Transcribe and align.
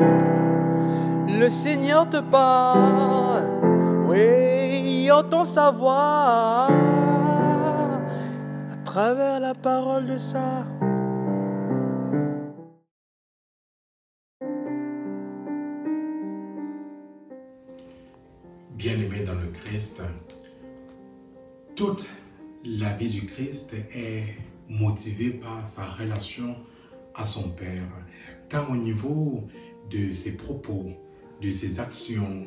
Le 0.00 1.48
Seigneur 1.48 2.08
te 2.08 2.20
parle, 2.20 3.44
oui, 4.08 5.10
entend 5.10 5.44
sa 5.44 5.70
voix 5.70 6.68
à 8.72 8.76
travers 8.84 9.40
la 9.40 9.54
parole 9.54 10.06
de 10.06 10.18
ça. 10.18 10.66
Bien-aimé 18.72 19.24
dans 19.26 19.34
le 19.34 19.48
Christ, 19.48 20.02
toute 21.76 22.08
la 22.64 22.92
vie 22.94 23.10
du 23.10 23.26
Christ 23.26 23.74
est 23.94 24.36
motivée 24.68 25.30
par 25.30 25.66
sa 25.66 25.84
relation 25.84 26.54
à 27.14 27.26
son 27.26 27.50
Père, 27.50 27.88
au 28.70 28.76
niveau 28.76 29.44
de 29.90 30.12
ses 30.12 30.36
propos, 30.36 30.90
de 31.42 31.50
ses 31.50 31.80
actions, 31.80 32.46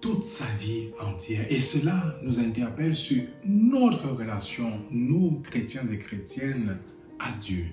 toute 0.00 0.24
sa 0.24 0.46
vie 0.60 0.90
entière. 1.00 1.46
Et 1.50 1.60
cela 1.60 2.00
nous 2.22 2.38
interpelle 2.40 2.94
sur 2.94 3.22
notre 3.44 4.08
relation, 4.08 4.80
nous, 4.90 5.40
chrétiens 5.42 5.86
et 5.86 5.98
chrétiennes, 5.98 6.78
à 7.18 7.32
Dieu, 7.40 7.66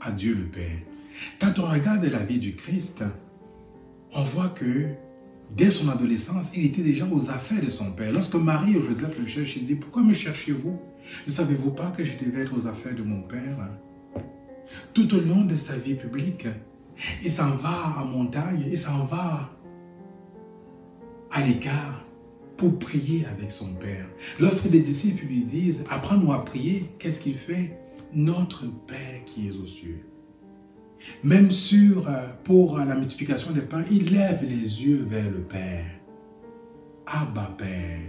à 0.00 0.10
Dieu 0.10 0.34
le 0.34 0.44
Père. 0.44 0.78
Quand 1.40 1.58
on 1.58 1.66
regarde 1.66 2.04
la 2.04 2.24
vie 2.24 2.38
du 2.38 2.54
Christ, 2.54 3.04
on 4.12 4.22
voit 4.22 4.48
que 4.48 4.86
dès 5.56 5.70
son 5.70 5.88
adolescence, 5.88 6.52
il 6.56 6.66
était 6.66 6.82
déjà 6.82 7.06
aux 7.10 7.30
affaires 7.30 7.64
de 7.64 7.70
son 7.70 7.92
Père. 7.92 8.12
Lorsque 8.12 8.34
Marie 8.34 8.76
ou 8.76 8.82
Joseph 8.82 9.18
le 9.18 9.26
cherchent, 9.26 9.56
il 9.56 9.64
dit, 9.64 9.74
pourquoi 9.74 10.02
me 10.02 10.14
cherchez-vous? 10.14 10.78
Ne 11.26 11.32
savez-vous 11.32 11.70
pas 11.70 11.90
que 11.90 12.04
je 12.04 12.18
devais 12.18 12.42
être 12.42 12.54
aux 12.54 12.66
affaires 12.66 12.94
de 12.94 13.02
mon 13.02 13.22
Père? 13.22 13.68
Tout 14.92 15.14
au 15.14 15.20
long 15.20 15.44
de 15.44 15.54
sa 15.54 15.76
vie 15.76 15.94
publique, 15.94 16.46
il 17.22 17.30
s'en 17.30 17.50
va 17.56 17.96
en 18.00 18.04
montagne, 18.04 18.64
il 18.68 18.78
s'en 18.78 19.04
va 19.04 19.50
à 21.30 21.42
l'écart 21.42 22.04
pour 22.56 22.78
prier 22.78 23.24
avec 23.26 23.50
son 23.50 23.74
Père. 23.74 24.06
Lorsque 24.40 24.70
les 24.70 24.80
disciples 24.80 25.26
lui 25.26 25.44
disent, 25.44 25.84
apprends-nous 25.88 26.32
à 26.32 26.44
prier, 26.44 26.90
qu'est-ce 26.98 27.20
qu'il 27.20 27.38
fait? 27.38 27.78
Notre 28.12 28.66
Père 28.66 29.24
qui 29.26 29.48
est 29.48 29.56
aux 29.56 29.66
cieux. 29.66 30.04
Même 31.22 31.50
sur, 31.50 32.08
euh, 32.08 32.28
pour 32.42 32.78
la 32.78 32.96
multiplication 32.96 33.52
des 33.52 33.60
pains, 33.60 33.84
il 33.90 34.12
lève 34.12 34.42
les 34.42 34.82
yeux 34.82 35.06
vers 35.08 35.30
le 35.30 35.40
Père. 35.42 35.86
Abba 37.06 37.54
Père. 37.56 38.00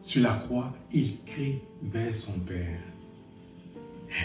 Sur 0.00 0.22
la 0.22 0.34
croix, 0.34 0.72
il 0.92 1.24
crie 1.24 1.62
vers 1.82 2.14
son 2.14 2.38
Père. 2.40 2.78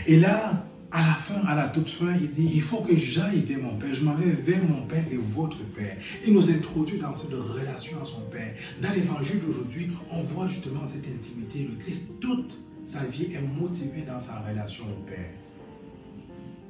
Et 0.05 0.19
là, 0.19 0.67
à 0.91 1.01
la 1.01 1.13
fin, 1.13 1.45
à 1.45 1.55
la 1.55 1.67
toute 1.67 1.89
fin, 1.89 2.15
il 2.15 2.31
dit, 2.31 2.49
il 2.55 2.61
faut 2.61 2.81
que 2.81 2.95
j'aille 2.97 3.41
vers 3.41 3.61
mon 3.61 3.77
Père. 3.77 3.93
Je 3.93 4.03
m'en 4.03 4.15
vais 4.15 4.31
vers 4.31 4.63
mon 4.63 4.87
Père 4.87 5.05
et 5.11 5.17
votre 5.17 5.63
Père. 5.73 5.97
Il 6.25 6.33
nous 6.33 6.49
introduit 6.49 6.97
dans 6.97 7.13
cette 7.13 7.31
relation 7.31 8.01
à 8.01 8.05
son 8.05 8.21
Père. 8.21 8.55
Dans 8.81 8.91
l'évangile 8.91 9.39
d'aujourd'hui, 9.39 9.91
on 10.11 10.19
voit 10.19 10.47
justement 10.47 10.85
cette 10.87 11.07
intimité. 11.07 11.67
Le 11.69 11.75
Christ, 11.75 12.07
toute 12.19 12.63
sa 12.83 13.05
vie 13.05 13.33
est 13.33 13.41
motivée 13.41 14.01
dans 14.01 14.19
sa 14.19 14.39
relation 14.39 14.85
au 14.85 15.03
Père. 15.07 15.29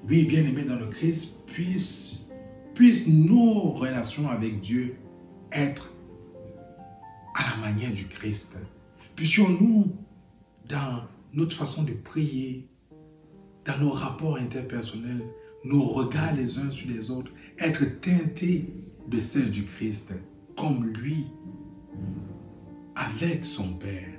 Oui, 0.10 0.26
bien 0.26 0.42
aimé 0.42 0.64
dans 0.64 0.78
le 0.78 0.88
Christ, 0.88 1.46
puisse, 1.46 2.30
puisse 2.74 3.08
nos 3.08 3.72
relations 3.72 4.30
avec 4.30 4.60
Dieu 4.60 4.96
être 5.52 5.94
à 7.36 7.44
la 7.52 7.72
manière 7.72 7.94
du 7.94 8.06
Christ. 8.06 8.58
Puissions-nous, 9.16 9.94
dans 10.68 11.04
notre 11.34 11.56
façon 11.56 11.84
de 11.84 11.94
prier, 11.94 12.68
dans 13.70 13.86
nos 13.86 13.92
rapports 13.92 14.38
interpersonnels, 14.38 15.24
nos 15.64 15.84
regards 15.84 16.34
les 16.34 16.58
uns 16.58 16.72
sur 16.72 16.90
les 16.90 17.12
autres, 17.12 17.32
être 17.60 18.00
teintés 18.02 18.74
de 19.08 19.20
celle 19.20 19.52
du 19.52 19.64
Christ, 19.64 20.14
comme 20.58 20.88
lui, 20.88 21.28
avec 22.96 23.46
son 23.46 23.74
Père. 23.74 24.19